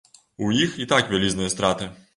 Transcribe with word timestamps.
У 0.45 0.47
іх 0.63 0.71
і 0.85 0.89
так 0.95 1.13
вялізныя 1.15 1.55
страты. 1.57 1.95